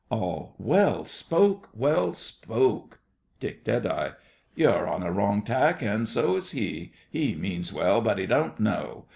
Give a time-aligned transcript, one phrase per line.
[0.09, 0.55] ALL.
[0.57, 1.69] Well spoke!
[1.75, 2.97] well spoke!
[3.39, 3.67] DICK.
[4.55, 6.91] You're on a wrong tack, and so is he.
[7.11, 9.05] He means well, but he don't know.